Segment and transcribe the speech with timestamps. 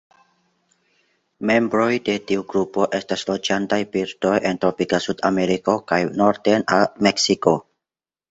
[1.49, 7.55] Membroj de tiu grupo estas loĝantaj birdoj en tropika Sudameriko kaj norden al Meksiko.